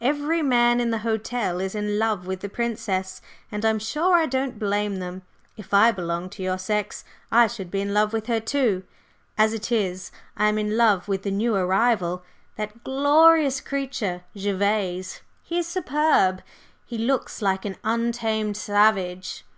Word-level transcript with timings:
"Every 0.00 0.40
man 0.40 0.80
in 0.80 0.88
the 0.88 1.00
hotel 1.04 1.60
is 1.60 1.74
in 1.74 1.98
love 1.98 2.26
with 2.26 2.40
the 2.40 2.48
Princess, 2.48 3.20
and 3.52 3.62
I'm 3.62 3.78
sure 3.78 4.16
I 4.16 4.24
don't 4.24 4.58
blame 4.58 5.00
them. 5.00 5.20
If 5.58 5.74
I 5.74 5.92
belonged 5.92 6.32
to 6.32 6.42
your 6.42 6.56
sex 6.56 7.04
I 7.30 7.46
should 7.46 7.70
be 7.70 7.82
in 7.82 7.92
love 7.92 8.14
with 8.14 8.26
her 8.26 8.40
too. 8.40 8.84
As 9.36 9.52
it 9.52 9.70
is, 9.70 10.10
I 10.34 10.48
am 10.48 10.56
in 10.56 10.78
love 10.78 11.08
with 11.08 11.24
the 11.24 11.30
new 11.30 11.54
arrival, 11.56 12.22
that 12.56 12.84
glorious 12.84 13.60
creature, 13.60 14.24
Gervase. 14.34 15.20
He 15.42 15.58
is 15.58 15.66
superb! 15.68 16.42
He 16.86 16.96
looks 16.96 17.42
like 17.42 17.66
an 17.66 17.76
untamed 17.84 18.56
savage. 18.56 19.44